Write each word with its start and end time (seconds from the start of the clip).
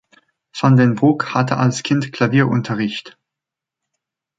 Van 0.59 0.77
den 0.77 0.95
Broeck 0.95 1.25
hatte 1.35 1.57
als 1.57 1.83
Kind 1.83 2.11
Klavierunterricht. 2.11 3.19